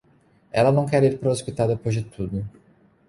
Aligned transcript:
Ela 0.51 0.71
não 0.71 0.87
quer 0.87 1.03
ir 1.03 1.19
para 1.19 1.29
o 1.29 1.31
hospital 1.31 1.67
depois 1.67 1.93
de 1.93 2.03
tudo. 2.03 2.43